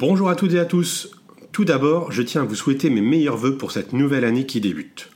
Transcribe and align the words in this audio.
Bonjour 0.00 0.30
à 0.30 0.34
toutes 0.34 0.54
et 0.54 0.58
à 0.58 0.64
tous. 0.64 1.10
Tout 1.52 1.66
d'abord, 1.66 2.10
je 2.10 2.22
tiens 2.22 2.40
à 2.40 2.44
vous 2.46 2.54
souhaiter 2.54 2.88
mes 2.88 3.02
meilleurs 3.02 3.36
voeux 3.36 3.58
pour 3.58 3.70
cette 3.70 3.92
nouvelle 3.92 4.24
année 4.24 4.46
qui 4.46 4.58
débute. 4.58 5.10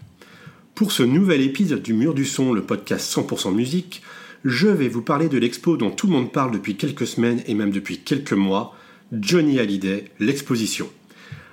Pour 0.74 0.92
ce 0.92 1.02
nouvel 1.02 1.40
épisode 1.40 1.80
du 1.80 1.94
Mur 1.94 2.12
du 2.12 2.26
Son, 2.26 2.52
le 2.52 2.60
podcast 2.60 3.10
100% 3.10 3.54
musique, 3.54 4.02
je 4.44 4.68
vais 4.68 4.88
vous 4.88 5.00
parler 5.00 5.30
de 5.30 5.38
l'expo 5.38 5.78
dont 5.78 5.90
tout 5.90 6.06
le 6.06 6.12
monde 6.12 6.32
parle 6.32 6.50
depuis 6.50 6.76
quelques 6.76 7.06
semaines 7.06 7.42
et 7.46 7.54
même 7.54 7.70
depuis 7.70 8.00
quelques 8.00 8.34
mois, 8.34 8.76
Johnny 9.10 9.58
Hallyday, 9.58 10.10
l'exposition. 10.20 10.90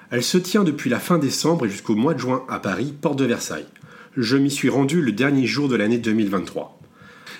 Elle 0.10 0.24
se 0.24 0.38
tient 0.38 0.66
depuis 0.66 0.90
la 0.90 1.00
fin 1.00 1.18
décembre 1.18 1.68
et 1.68 1.70
jusqu'au 1.70 1.96
mois 1.96 2.14
de 2.14 2.20
juin 2.20 2.44
à 2.50 2.60
Paris, 2.60 2.94
porte 3.00 3.18
de 3.18 3.24
Versailles. 3.24 3.68
Je 4.18 4.36
m'y 4.36 4.52
suis 4.52 4.68
rendu 4.68 5.02
le 5.02 5.14
dernier 5.14 5.48
jour 5.48 5.70
de 5.70 5.78
l'année 5.78 6.00
2023. 6.00 6.82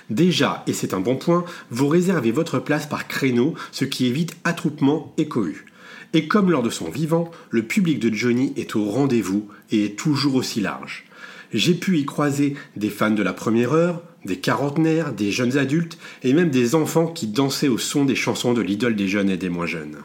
Déjà, 0.08 0.64
et 0.66 0.72
c'est 0.72 0.94
un 0.94 1.00
bon 1.00 1.16
point, 1.16 1.44
vous 1.70 1.88
réservez 1.88 2.32
votre 2.32 2.60
place 2.60 2.86
par 2.86 3.08
créneau, 3.08 3.52
ce 3.72 3.84
qui 3.84 4.06
évite 4.06 4.38
attroupement 4.44 5.12
et 5.18 5.28
cohue. 5.28 5.66
Et 6.14 6.28
comme 6.28 6.50
lors 6.50 6.62
de 6.62 6.70
son 6.70 6.90
vivant, 6.90 7.30
le 7.50 7.62
public 7.62 7.98
de 7.98 8.12
Johnny 8.12 8.52
est 8.56 8.76
au 8.76 8.84
rendez-vous 8.84 9.48
et 9.70 9.84
est 9.84 9.98
toujours 9.98 10.34
aussi 10.34 10.60
large. 10.60 11.04
J'ai 11.52 11.74
pu 11.74 11.98
y 11.98 12.04
croiser 12.04 12.54
des 12.76 12.90
fans 12.90 13.10
de 13.10 13.22
la 13.22 13.32
première 13.32 13.72
heure, 13.72 14.02
des 14.24 14.38
quarantenaires, 14.38 15.12
des 15.12 15.30
jeunes 15.30 15.58
adultes 15.58 15.98
et 16.22 16.32
même 16.32 16.50
des 16.50 16.74
enfants 16.74 17.06
qui 17.06 17.26
dansaient 17.26 17.68
au 17.68 17.78
son 17.78 18.04
des 18.04 18.14
chansons 18.14 18.52
de 18.52 18.62
l'idole 18.62 18.96
des 18.96 19.08
jeunes 19.08 19.30
et 19.30 19.36
des 19.36 19.48
moins 19.48 19.66
jeunes. 19.66 19.98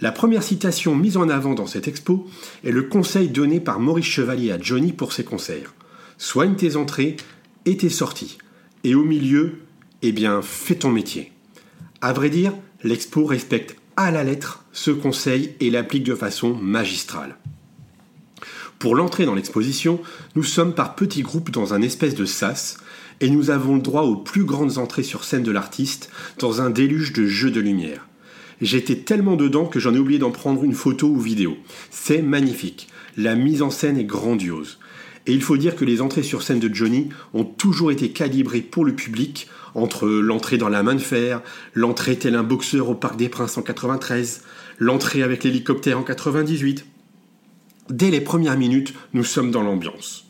La 0.00 0.12
première 0.12 0.42
citation 0.42 0.94
mise 0.94 1.16
en 1.16 1.28
avant 1.28 1.54
dans 1.54 1.66
cette 1.66 1.88
expo 1.88 2.26
est 2.64 2.70
le 2.70 2.84
conseil 2.84 3.28
donné 3.28 3.60
par 3.60 3.80
Maurice 3.80 4.06
Chevalier 4.06 4.52
à 4.52 4.60
Johnny 4.60 4.92
pour 4.92 5.12
ses 5.12 5.24
concerts. 5.24 5.74
Soigne 6.18 6.54
tes 6.54 6.76
entrées 6.76 7.16
et 7.64 7.76
tes 7.76 7.88
sorties. 7.88 8.38
Et 8.84 8.94
au 8.94 9.04
milieu, 9.04 9.58
eh 10.02 10.12
bien, 10.12 10.40
fais 10.42 10.76
ton 10.76 10.90
métier. 10.90 11.32
À 12.00 12.12
vrai 12.12 12.30
dire, 12.30 12.52
l'expo 12.84 13.24
respecte 13.24 13.76
à 13.98 14.12
la 14.12 14.22
lettre 14.22 14.62
ce 14.72 14.92
conseil 14.92 15.54
et 15.58 15.70
l'applique 15.70 16.04
de 16.04 16.14
façon 16.14 16.54
magistrale. 16.54 17.34
Pour 18.78 18.94
l'entrée 18.94 19.26
dans 19.26 19.34
l'exposition, 19.34 20.00
nous 20.36 20.44
sommes 20.44 20.72
par 20.72 20.94
petits 20.94 21.22
groupes 21.22 21.50
dans 21.50 21.74
un 21.74 21.82
espèce 21.82 22.14
de 22.14 22.24
sas 22.24 22.78
et 23.20 23.28
nous 23.28 23.50
avons 23.50 23.74
le 23.74 23.82
droit 23.82 24.02
aux 24.02 24.14
plus 24.14 24.44
grandes 24.44 24.78
entrées 24.78 25.02
sur 25.02 25.24
scène 25.24 25.42
de 25.42 25.50
l'artiste 25.50 26.12
dans 26.38 26.62
un 26.62 26.70
déluge 26.70 27.12
de 27.12 27.26
jeux 27.26 27.50
de 27.50 27.58
lumière. 27.58 28.06
J'étais 28.60 28.98
tellement 28.98 29.34
dedans 29.34 29.66
que 29.66 29.80
j'en 29.80 29.94
ai 29.94 29.98
oublié 29.98 30.20
d'en 30.20 30.30
prendre 30.30 30.62
une 30.62 30.74
photo 30.74 31.08
ou 31.08 31.18
vidéo. 31.18 31.56
C'est 31.90 32.22
magnifique. 32.22 32.86
La 33.16 33.34
mise 33.34 33.62
en 33.62 33.70
scène 33.70 33.98
est 33.98 34.04
grandiose. 34.04 34.78
Et 35.28 35.32
il 35.34 35.42
faut 35.42 35.58
dire 35.58 35.76
que 35.76 35.84
les 35.84 36.00
entrées 36.00 36.22
sur 36.22 36.42
scène 36.42 36.58
de 36.58 36.74
Johnny 36.74 37.10
ont 37.34 37.44
toujours 37.44 37.92
été 37.92 38.10
calibrées 38.12 38.62
pour 38.62 38.86
le 38.86 38.94
public 38.94 39.46
entre 39.74 40.08
l'entrée 40.08 40.56
dans 40.56 40.70
la 40.70 40.82
main 40.82 40.94
de 40.94 41.00
fer, 41.00 41.42
l'entrée 41.74 42.16
tel 42.16 42.34
un 42.34 42.42
boxeur 42.42 42.88
au 42.88 42.94
Parc 42.94 43.16
des 43.16 43.28
Princes 43.28 43.58
en 43.58 43.62
93, 43.62 44.40
l'entrée 44.78 45.22
avec 45.22 45.44
l'hélicoptère 45.44 45.98
en 45.98 46.02
98. 46.02 46.86
Dès 47.90 48.10
les 48.10 48.22
premières 48.22 48.56
minutes, 48.56 48.94
nous 49.12 49.22
sommes 49.22 49.50
dans 49.50 49.62
l'ambiance. 49.62 50.24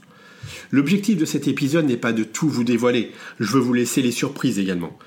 L'objectif 0.72 1.16
de 1.16 1.24
cet 1.24 1.46
épisode 1.46 1.86
n'est 1.86 1.96
pas 1.96 2.12
de 2.12 2.24
tout 2.24 2.48
vous 2.48 2.64
dévoiler, 2.64 3.12
je 3.38 3.52
veux 3.52 3.60
vous 3.60 3.74
laisser 3.74 4.02
les 4.02 4.10
surprises 4.10 4.58
également. 4.58 4.98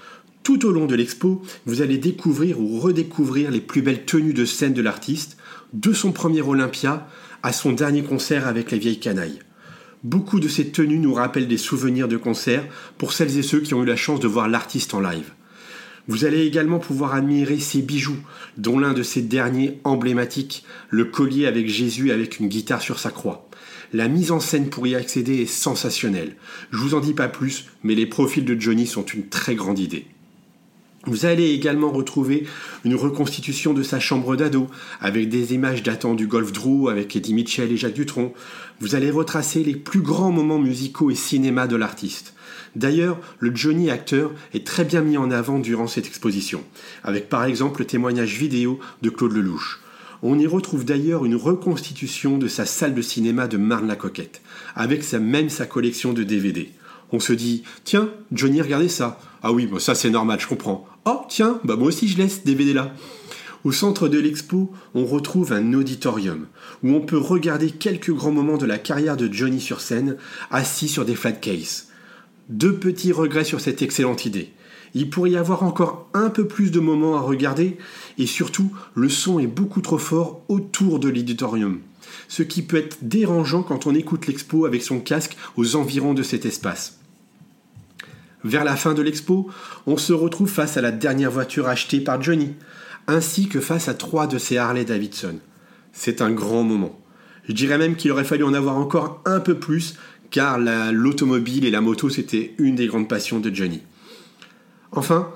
Tout 0.41 0.65
au 0.65 0.71
long 0.71 0.85
de 0.85 0.95
l'expo, 0.95 1.41
vous 1.65 1.81
allez 1.81 1.97
découvrir 1.97 2.61
ou 2.61 2.79
redécouvrir 2.79 3.51
les 3.51 3.61
plus 3.61 3.81
belles 3.81 4.05
tenues 4.05 4.33
de 4.33 4.45
scène 4.45 4.73
de 4.73 4.81
l'artiste, 4.81 5.35
de 5.73 5.91
son 5.91 6.13
premier 6.13 6.41
Olympia 6.41 7.09
à 7.43 7.51
son 7.51 7.73
dernier 7.73 8.03
concert 8.03 8.47
avec 8.47 8.71
les 8.71 8.79
vieilles 8.79 8.99
canailles. 9.01 9.41
Beaucoup 10.03 10.39
de 10.39 10.47
ces 10.47 10.69
tenues 10.69 10.97
nous 10.97 11.13
rappellent 11.13 11.47
des 11.47 11.57
souvenirs 11.57 12.07
de 12.07 12.17
concerts 12.17 12.67
pour 12.97 13.13
celles 13.13 13.37
et 13.37 13.43
ceux 13.43 13.59
qui 13.59 13.75
ont 13.75 13.83
eu 13.83 13.85
la 13.85 13.95
chance 13.95 14.19
de 14.19 14.27
voir 14.27 14.47
l'artiste 14.47 14.95
en 14.95 14.99
live. 14.99 15.31
Vous 16.07 16.25
allez 16.25 16.41
également 16.41 16.79
pouvoir 16.79 17.13
admirer 17.13 17.59
ses 17.59 17.83
bijoux, 17.83 18.17
dont 18.57 18.79
l'un 18.79 18.93
de 18.93 19.03
ces 19.03 19.21
derniers 19.21 19.79
emblématiques, 19.83 20.65
le 20.89 21.05
collier 21.05 21.45
avec 21.45 21.69
Jésus 21.69 22.11
avec 22.11 22.39
une 22.39 22.47
guitare 22.47 22.81
sur 22.81 22.97
sa 22.97 23.11
croix. 23.11 23.47
La 23.93 24.07
mise 24.07 24.31
en 24.31 24.39
scène 24.39 24.69
pour 24.69 24.87
y 24.87 24.95
accéder 24.95 25.35
est 25.41 25.45
sensationnelle. 25.45 26.35
Je 26.71 26.77
vous 26.77 26.95
en 26.95 26.99
dis 26.99 27.13
pas 27.13 27.27
plus, 27.27 27.67
mais 27.83 27.93
les 27.93 28.07
profils 28.07 28.45
de 28.45 28.59
Johnny 28.59 28.87
sont 28.87 29.05
une 29.05 29.29
très 29.29 29.53
grande 29.53 29.77
idée. 29.77 30.07
Vous 31.05 31.25
allez 31.25 31.49
également 31.49 31.91
retrouver 31.91 32.45
une 32.85 32.93
reconstitution 32.93 33.73
de 33.73 33.81
sa 33.81 33.99
chambre 33.99 34.35
d'ado, 34.35 34.67
avec 34.99 35.29
des 35.29 35.55
images 35.55 35.81
datant 35.81 36.13
du 36.13 36.27
Golf 36.27 36.51
Drew 36.51 36.89
avec 36.89 37.15
Eddie 37.15 37.33
Mitchell 37.33 37.71
et 37.71 37.77
Jacques 37.77 37.95
Dutronc. 37.95 38.33
Vous 38.79 38.93
allez 38.93 39.09
retracer 39.09 39.63
les 39.63 39.75
plus 39.75 40.01
grands 40.01 40.31
moments 40.31 40.59
musicaux 40.59 41.09
et 41.09 41.15
cinéma 41.15 41.65
de 41.65 41.75
l'artiste. 41.75 42.35
D'ailleurs, 42.75 43.19
le 43.39 43.55
Johnny 43.55 43.89
acteur 43.89 44.31
est 44.53 44.65
très 44.65 44.85
bien 44.85 45.01
mis 45.01 45.17
en 45.17 45.31
avant 45.31 45.57
durant 45.57 45.87
cette 45.87 46.05
exposition, 46.05 46.63
avec 47.03 47.29
par 47.29 47.45
exemple 47.45 47.81
le 47.81 47.87
témoignage 47.87 48.37
vidéo 48.37 48.79
de 49.01 49.09
Claude 49.09 49.33
Lelouch. 49.33 49.79
On 50.21 50.37
y 50.37 50.45
retrouve 50.45 50.85
d'ailleurs 50.85 51.25
une 51.25 51.35
reconstitution 51.35 52.37
de 52.37 52.47
sa 52.47 52.67
salle 52.67 52.93
de 52.93 53.01
cinéma 53.01 53.47
de 53.47 53.57
Marne-la-Coquette, 53.57 54.43
avec 54.75 55.11
même 55.13 55.49
sa 55.49 55.65
collection 55.65 56.13
de 56.13 56.21
DVD. 56.21 56.69
On 57.11 57.19
se 57.19 57.33
dit, 57.33 57.63
tiens, 57.83 58.09
Johnny, 58.31 58.61
regardez 58.61 58.87
ça. 58.87 59.19
Ah 59.43 59.51
oui, 59.51 59.67
ça 59.79 59.95
c'est 59.95 60.11
normal, 60.11 60.39
je 60.39 60.47
comprends. 60.47 60.87
Oh, 61.03 61.21
tiens, 61.27 61.59
bah 61.63 61.75
moi 61.75 61.87
aussi 61.87 62.07
je 62.07 62.17
laisse 62.17 62.43
DVD 62.43 62.73
là. 62.73 62.93
Au 63.63 63.71
centre 63.71 64.07
de 64.07 64.19
l'expo, 64.19 64.71
on 64.93 65.03
retrouve 65.03 65.51
un 65.51 65.73
auditorium 65.73 66.45
où 66.83 66.91
on 66.91 67.01
peut 67.01 67.17
regarder 67.17 67.71
quelques 67.71 68.11
grands 68.11 68.31
moments 68.31 68.57
de 68.57 68.67
la 68.67 68.77
carrière 68.77 69.17
de 69.17 69.31
Johnny 69.31 69.59
sur 69.59 69.81
scène, 69.81 70.17
assis 70.51 70.87
sur 70.87 71.03
des 71.03 71.15
flat 71.15 71.31
cases. 71.31 71.87
Deux 72.49 72.75
petits 72.75 73.11
regrets 73.11 73.43
sur 73.45 73.61
cette 73.61 73.81
excellente 73.81 74.27
idée. 74.27 74.53
Il 74.93 75.09
pourrait 75.09 75.31
y 75.31 75.37
avoir 75.37 75.63
encore 75.63 76.07
un 76.13 76.29
peu 76.29 76.47
plus 76.47 76.69
de 76.69 76.79
moments 76.79 77.17
à 77.17 77.21
regarder 77.21 77.77
et 78.19 78.27
surtout 78.27 78.71
le 78.93 79.09
son 79.09 79.39
est 79.39 79.47
beaucoup 79.47 79.81
trop 79.81 79.97
fort 79.97 80.43
autour 80.49 80.99
de 80.99 81.09
l'auditorium, 81.09 81.79
ce 82.27 82.43
qui 82.43 82.61
peut 82.61 82.77
être 82.77 82.97
dérangeant 83.01 83.63
quand 83.63 83.87
on 83.87 83.95
écoute 83.95 84.27
l'expo 84.27 84.65
avec 84.65 84.83
son 84.83 84.99
casque 84.99 85.35
aux 85.57 85.75
environs 85.75 86.13
de 86.13 86.21
cet 86.21 86.45
espace. 86.45 87.00
Vers 88.43 88.63
la 88.63 88.75
fin 88.75 88.93
de 88.93 89.01
l'expo, 89.01 89.49
on 89.85 89.97
se 89.97 90.13
retrouve 90.13 90.49
face 90.49 90.77
à 90.77 90.81
la 90.81 90.91
dernière 90.91 91.31
voiture 91.31 91.67
achetée 91.67 91.99
par 91.99 92.21
Johnny, 92.21 92.53
ainsi 93.07 93.47
que 93.47 93.59
face 93.59 93.87
à 93.87 93.93
trois 93.93 94.27
de 94.27 94.37
ses 94.37 94.57
Harley 94.57 94.85
Davidson. 94.85 95.39
C'est 95.93 96.21
un 96.21 96.31
grand 96.31 96.63
moment. 96.63 96.99
Je 97.47 97.53
dirais 97.53 97.77
même 97.77 97.95
qu'il 97.95 98.11
aurait 98.11 98.23
fallu 98.23 98.43
en 98.43 98.53
avoir 98.53 98.77
encore 98.77 99.21
un 99.25 99.39
peu 99.39 99.55
plus, 99.55 99.95
car 100.29 100.57
l'automobile 100.57 101.65
et 101.65 101.71
la 101.71 101.81
moto, 101.81 102.09
c'était 102.09 102.55
une 102.57 102.75
des 102.75 102.87
grandes 102.87 103.09
passions 103.09 103.39
de 103.39 103.53
Johnny. 103.53 103.81
Enfin, 104.91 105.31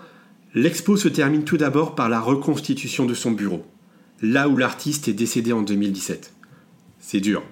l'expo 0.53 0.97
se 0.97 1.07
termine 1.07 1.43
tout 1.43 1.57
d'abord 1.57 1.95
par 1.95 2.09
la 2.09 2.19
reconstitution 2.19 3.05
de 3.05 3.13
son 3.13 3.31
bureau, 3.31 3.65
là 4.21 4.47
où 4.47 4.57
l'artiste 4.57 5.07
est 5.07 5.13
décédé 5.13 5.53
en 5.53 5.61
2017. 5.61 6.33
C'est 6.99 7.19
dur. 7.19 7.43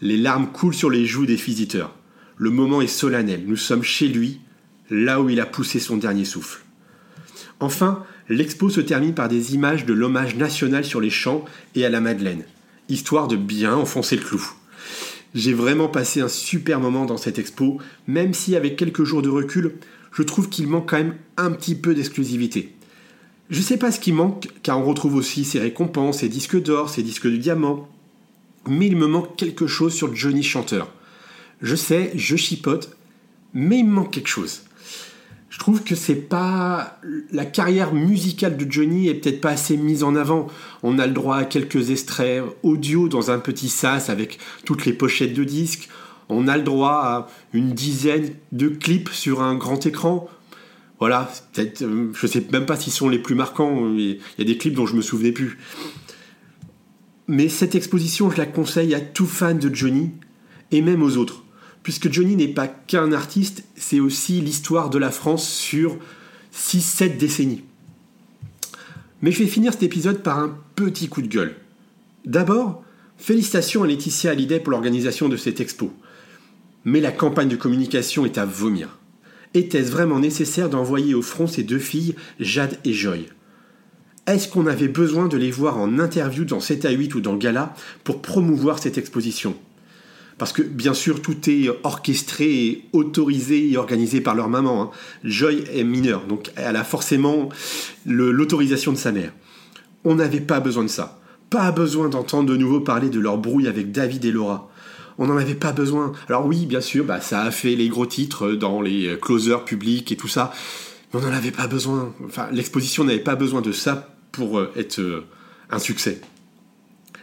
Les 0.00 0.16
larmes 0.16 0.50
coulent 0.50 0.74
sur 0.74 0.90
les 0.90 1.04
joues 1.04 1.26
des 1.26 1.36
visiteurs. 1.36 1.94
Le 2.36 2.50
moment 2.50 2.80
est 2.80 2.86
solennel, 2.86 3.44
nous 3.46 3.56
sommes 3.56 3.82
chez 3.82 4.08
lui, 4.08 4.40
là 4.90 5.20
où 5.20 5.30
il 5.30 5.40
a 5.40 5.46
poussé 5.46 5.78
son 5.78 5.96
dernier 5.96 6.24
souffle. 6.24 6.62
Enfin, 7.60 8.04
l'expo 8.28 8.70
se 8.70 8.80
termine 8.80 9.14
par 9.14 9.28
des 9.28 9.54
images 9.54 9.86
de 9.86 9.92
l'hommage 9.92 10.36
national 10.36 10.84
sur 10.84 11.00
les 11.00 11.10
champs 11.10 11.44
et 11.74 11.84
à 11.84 11.90
la 11.90 12.00
Madeleine, 12.00 12.44
histoire 12.88 13.28
de 13.28 13.36
bien 13.36 13.74
enfoncer 13.74 14.16
le 14.16 14.22
clou. 14.22 14.42
J'ai 15.34 15.52
vraiment 15.54 15.88
passé 15.88 16.20
un 16.20 16.28
super 16.28 16.80
moment 16.80 17.04
dans 17.04 17.16
cette 17.16 17.38
expo, 17.38 17.78
même 18.08 18.34
si 18.34 18.56
avec 18.56 18.76
quelques 18.76 19.04
jours 19.04 19.22
de 19.22 19.28
recul, 19.28 19.76
je 20.12 20.22
trouve 20.22 20.48
qu'il 20.48 20.66
manque 20.66 20.90
quand 20.90 20.96
même 20.96 21.16
un 21.36 21.52
petit 21.52 21.76
peu 21.76 21.94
d'exclusivité. 21.94 22.74
Je 23.48 23.58
ne 23.58 23.64
sais 23.64 23.76
pas 23.76 23.92
ce 23.92 24.00
qui 24.00 24.12
manque, 24.12 24.48
car 24.62 24.78
on 24.78 24.84
retrouve 24.84 25.14
aussi 25.14 25.44
ses 25.44 25.60
récompenses, 25.60 26.18
ses 26.18 26.28
disques 26.28 26.60
d'or, 26.60 26.88
ses 26.88 27.02
disques 27.02 27.28
de 27.28 27.36
diamant, 27.36 27.88
mais 28.68 28.86
il 28.86 28.96
me 28.96 29.06
manque 29.06 29.36
quelque 29.36 29.66
chose 29.66 29.94
sur 29.94 30.14
Johnny 30.14 30.42
Chanteur. 30.42 30.92
Je 31.62 31.76
sais, 31.76 32.12
je 32.14 32.36
chipote, 32.36 32.96
mais 33.52 33.78
il 33.78 33.86
me 33.86 33.92
manque 33.92 34.12
quelque 34.12 34.28
chose 34.28 34.62
je 35.50 35.58
trouve 35.58 35.82
que 35.82 35.96
c'est 35.96 36.14
pas 36.14 37.00
la 37.32 37.44
carrière 37.44 37.92
musicale 37.92 38.56
de 38.56 38.70
Johnny 38.70 39.08
est 39.08 39.14
peut-être 39.14 39.40
pas 39.40 39.50
assez 39.50 39.76
mise 39.76 40.04
en 40.04 40.14
avant. 40.14 40.46
On 40.84 41.00
a 41.00 41.08
le 41.08 41.12
droit 41.12 41.36
à 41.36 41.44
quelques 41.44 41.90
extraits 41.90 42.44
audio 42.62 43.08
dans 43.08 43.32
un 43.32 43.40
petit 43.40 43.68
sas 43.68 44.10
avec 44.10 44.38
toutes 44.64 44.86
les 44.86 44.92
pochettes 44.92 45.34
de 45.34 45.42
disques. 45.42 45.88
On 46.28 46.46
a 46.46 46.56
le 46.56 46.62
droit 46.62 46.92
à 46.92 47.28
une 47.52 47.72
dizaine 47.72 48.30
de 48.52 48.68
clips 48.68 49.08
sur 49.08 49.42
un 49.42 49.56
grand 49.56 49.84
écran. 49.84 50.28
Voilà, 51.00 51.32
peut-être, 51.52 51.82
euh, 51.82 52.12
je 52.14 52.26
sais 52.28 52.46
même 52.52 52.66
pas 52.66 52.76
s'ils 52.76 52.92
sont 52.92 53.08
les 53.08 53.18
plus 53.18 53.34
marquants. 53.34 53.92
Il 53.92 54.20
y 54.38 54.42
a 54.42 54.44
des 54.44 54.56
clips 54.56 54.74
dont 54.74 54.86
je 54.86 54.94
me 54.94 55.02
souvenais 55.02 55.32
plus. 55.32 55.58
Mais 57.26 57.48
cette 57.48 57.74
exposition, 57.74 58.30
je 58.30 58.36
la 58.36 58.46
conseille 58.46 58.94
à 58.94 59.00
tout 59.00 59.26
fan 59.26 59.58
de 59.58 59.74
Johnny 59.74 60.12
et 60.70 60.80
même 60.80 61.02
aux 61.02 61.16
autres 61.16 61.42
puisque 61.82 62.12
Johnny 62.12 62.36
n'est 62.36 62.48
pas 62.48 62.68
qu'un 62.68 63.12
artiste, 63.12 63.64
c'est 63.76 64.00
aussi 64.00 64.40
l'histoire 64.40 64.90
de 64.90 64.98
la 64.98 65.10
France 65.10 65.48
sur 65.48 65.98
6-7 66.54 67.16
décennies. 67.16 67.64
Mais 69.22 69.32
je 69.32 69.40
vais 69.40 69.46
finir 69.46 69.72
cet 69.72 69.82
épisode 69.82 70.22
par 70.22 70.38
un 70.38 70.56
petit 70.76 71.08
coup 71.08 71.22
de 71.22 71.28
gueule. 71.28 71.56
D'abord, 72.24 72.82
félicitations 73.18 73.82
à 73.82 73.86
Laetitia 73.86 74.30
Hallyday 74.30 74.60
pour 74.60 74.72
l'organisation 74.72 75.28
de 75.28 75.36
cette 75.36 75.60
expo. 75.60 75.92
Mais 76.84 77.00
la 77.00 77.12
campagne 77.12 77.48
de 77.48 77.56
communication 77.56 78.24
est 78.24 78.38
à 78.38 78.46
vomir. 78.46 78.98
Était-ce 79.52 79.90
vraiment 79.90 80.20
nécessaire 80.20 80.70
d'envoyer 80.70 81.14
au 81.14 81.22
front 81.22 81.46
ces 81.46 81.62
deux 81.62 81.78
filles, 81.78 82.14
Jade 82.38 82.78
et 82.84 82.92
Joy? 82.92 83.26
Est-ce 84.26 84.48
qu'on 84.48 84.66
avait 84.66 84.88
besoin 84.88 85.28
de 85.28 85.36
les 85.36 85.50
voir 85.50 85.76
en 85.76 85.98
interview 85.98 86.44
dans 86.44 86.60
7 86.60 86.84
à 86.84 86.90
8 86.90 87.14
ou 87.16 87.20
dans 87.20 87.36
Gala 87.36 87.74
pour 88.04 88.22
promouvoir 88.22 88.78
cette 88.78 88.96
exposition? 88.96 89.56
Parce 90.40 90.54
que 90.54 90.62
bien 90.62 90.94
sûr 90.94 91.20
tout 91.20 91.50
est 91.50 91.68
orchestré 91.84 92.86
autorisé 92.94 93.70
et 93.70 93.76
organisé 93.76 94.22
par 94.22 94.34
leur 94.34 94.48
maman. 94.48 94.82
Hein. 94.84 94.90
Joy 95.22 95.64
est 95.70 95.84
mineure, 95.84 96.24
donc 96.26 96.50
elle 96.56 96.76
a 96.76 96.82
forcément 96.82 97.50
l'autorisation 98.06 98.90
de 98.90 98.96
sa 98.96 99.12
mère. 99.12 99.34
On 100.02 100.14
n'avait 100.14 100.40
pas 100.40 100.60
besoin 100.60 100.82
de 100.82 100.88
ça. 100.88 101.20
Pas 101.50 101.72
besoin 101.72 102.08
d'entendre 102.08 102.48
de 102.48 102.56
nouveau 102.56 102.80
parler 102.80 103.10
de 103.10 103.20
leur 103.20 103.36
brouille 103.36 103.68
avec 103.68 103.92
David 103.92 104.24
et 104.24 104.32
Laura. 104.32 104.70
On 105.18 105.26
n'en 105.26 105.36
avait 105.36 105.54
pas 105.54 105.72
besoin. 105.72 106.12
Alors 106.26 106.46
oui, 106.46 106.64
bien 106.64 106.80
sûr, 106.80 107.04
bah, 107.04 107.20
ça 107.20 107.42
a 107.42 107.50
fait 107.50 107.76
les 107.76 107.90
gros 107.90 108.06
titres 108.06 108.52
dans 108.52 108.80
les 108.80 109.18
closers 109.20 109.66
publics 109.66 110.10
et 110.10 110.16
tout 110.16 110.26
ça. 110.26 110.54
Mais 111.12 111.20
on 111.20 111.22
n'en 111.22 111.34
avait 111.34 111.50
pas 111.50 111.66
besoin. 111.66 112.14
Enfin, 112.24 112.48
l'exposition 112.50 113.04
n'avait 113.04 113.18
pas 113.18 113.36
besoin 113.36 113.60
de 113.60 113.72
ça 113.72 114.16
pour 114.32 114.58
euh, 114.58 114.72
être 114.74 115.00
euh, 115.00 115.26
un 115.68 115.78
succès. 115.78 116.22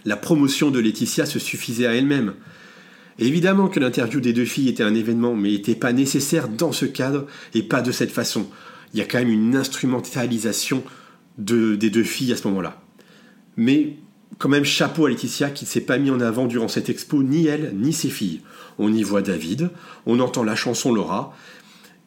La 0.05 0.17
promotion 0.17 0.69
de 0.69 0.77
Laetitia 0.77 1.25
se 1.25 1.39
suffisait 1.39 1.87
à 1.87 1.95
elle-même. 1.95 2.35
Évidemment 3.19 3.67
que 3.67 3.79
l'interview 3.79 4.19
des 4.19 4.33
deux 4.33 4.45
filles 4.45 4.69
était 4.69 4.83
un 4.83 4.93
événement, 4.93 5.35
mais 5.35 5.51
n'était 5.51 5.75
pas 5.75 5.93
nécessaire 5.93 6.47
dans 6.47 6.71
ce 6.71 6.85
cadre 6.85 7.25
et 7.53 7.63
pas 7.63 7.81
de 7.81 7.91
cette 7.91 8.11
façon. 8.11 8.47
Il 8.93 8.99
y 8.99 9.01
a 9.01 9.05
quand 9.05 9.17
même 9.17 9.29
une 9.29 9.55
instrumentalisation 9.55 10.83
des 11.37 11.89
deux 11.89 12.03
filles 12.03 12.33
à 12.33 12.37
ce 12.37 12.47
moment-là. 12.47 12.81
Mais 13.57 13.97
quand 14.37 14.49
même 14.49 14.65
chapeau 14.65 15.05
à 15.05 15.09
Laetitia 15.09 15.49
qui 15.49 15.65
ne 15.65 15.69
s'est 15.69 15.81
pas 15.81 15.97
mis 15.97 16.11
en 16.11 16.19
avant 16.19 16.45
durant 16.45 16.67
cette 16.67 16.89
expo, 16.89 17.23
ni 17.23 17.47
elle, 17.47 17.73
ni 17.75 17.93
ses 17.93 18.09
filles. 18.09 18.41
On 18.77 18.93
y 18.93 19.03
voit 19.03 19.21
David, 19.21 19.71
on 20.05 20.19
entend 20.19 20.43
la 20.43 20.55
chanson 20.55 20.93
Laura, 20.93 21.35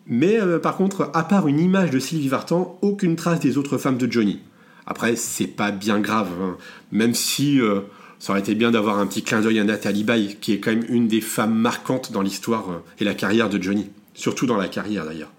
mais 0.06 0.40
euh, 0.40 0.58
par 0.58 0.76
contre, 0.76 1.10
à 1.14 1.24
part 1.24 1.48
une 1.48 1.60
image 1.60 1.90
de 1.90 1.98
Sylvie 1.98 2.28
Vartan, 2.28 2.78
aucune 2.82 3.16
trace 3.16 3.40
des 3.40 3.58
autres 3.58 3.78
femmes 3.78 3.98
de 3.98 4.10
Johnny. 4.10 4.40
Après, 4.86 5.16
c'est 5.16 5.46
pas 5.46 5.70
bien 5.70 6.00
grave, 6.00 6.28
hein. 6.40 6.56
même 6.90 7.14
si 7.14 7.60
euh, 7.60 7.80
ça 8.20 8.32
aurait 8.32 8.40
été 8.40 8.54
bien 8.54 8.70
d'avoir 8.70 8.98
un 8.98 9.06
petit 9.06 9.22
clin 9.22 9.40
d'œil 9.40 9.58
à 9.58 9.64
Nathalie 9.64 10.04
Baye, 10.04 10.36
qui 10.40 10.52
est 10.52 10.60
quand 10.60 10.70
même 10.70 10.84
une 10.90 11.08
des 11.08 11.22
femmes 11.22 11.54
marquantes 11.54 12.12
dans 12.12 12.20
l'histoire 12.20 12.70
euh, 12.70 12.84
et 13.00 13.04
la 13.04 13.14
carrière 13.14 13.48
de 13.48 13.60
Johnny. 13.60 13.88
Surtout 14.14 14.46
dans 14.46 14.58
la 14.58 14.68
carrière 14.68 15.06
d'ailleurs. 15.06 15.32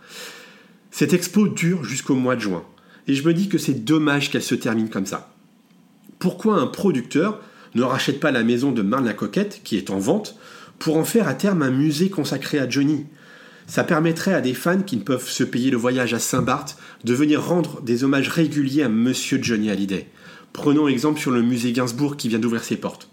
Cette 0.89 1.13
expo 1.13 1.47
dure 1.47 1.83
jusqu'au 1.83 2.15
mois 2.15 2.35
de 2.35 2.41
juin. 2.41 2.63
Et 3.07 3.13
je 3.13 3.25
me 3.25 3.35
dis 3.35 3.49
que 3.49 3.59
c'est 3.59 3.85
dommage 3.85 4.31
qu'elle 4.31 4.41
se 4.41 4.55
termine 4.55 4.89
comme 4.89 5.05
ça. 5.05 5.31
Pourquoi 6.17 6.55
un 6.55 6.65
producteur 6.65 7.39
ne 7.75 7.83
rachète 7.83 8.19
pas 8.19 8.31
la 8.31 8.43
maison 8.43 8.71
de 8.71 8.81
Marne 8.81 9.05
la 9.05 9.13
Coquette, 9.13 9.61
qui 9.63 9.77
est 9.77 9.91
en 9.91 9.99
vente, 9.99 10.35
pour 10.79 10.97
en 10.97 11.05
faire 11.05 11.27
à 11.27 11.35
terme 11.35 11.61
un 11.61 11.71
musée 11.71 12.09
consacré 12.09 12.57
à 12.57 12.67
Johnny? 12.67 13.05
Ça 13.67 13.83
permettrait 13.83 14.33
à 14.33 14.41
des 14.41 14.55
fans 14.55 14.81
qui 14.81 14.97
ne 14.97 15.03
peuvent 15.03 15.29
se 15.29 15.43
payer 15.43 15.69
le 15.69 15.77
voyage 15.77 16.15
à 16.15 16.19
Saint-Barth 16.19 16.77
de 17.03 17.13
venir 17.13 17.43
rendre 17.43 17.81
des 17.81 18.03
hommages 18.03 18.29
réguliers 18.29 18.83
à 18.83 18.89
Monsieur 18.89 19.39
Johnny 19.41 19.69
Hallyday. 19.69 20.07
Prenons 20.53 20.87
exemple 20.87 21.19
sur 21.19 21.31
le 21.31 21.41
musée 21.41 21.71
Gainsbourg 21.71 22.17
qui 22.17 22.27
vient 22.29 22.39
d'ouvrir 22.39 22.63
ses 22.63 22.77
portes. 22.77 23.09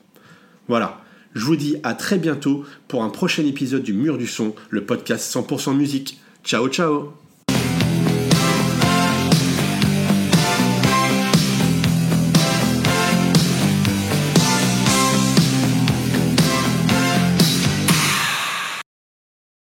Voilà, 0.68 1.02
je 1.34 1.44
vous 1.44 1.56
dis 1.56 1.76
à 1.82 1.94
très 1.94 2.18
bientôt 2.18 2.64
pour 2.88 3.02
un 3.02 3.10
prochain 3.10 3.44
épisode 3.44 3.82
du 3.82 3.92
Mur 3.92 4.18
du 4.18 4.26
Son, 4.26 4.54
le 4.70 4.84
podcast 4.84 5.34
100% 5.34 5.76
musique. 5.76 6.20
Ciao 6.44 6.68
ciao 6.68 7.12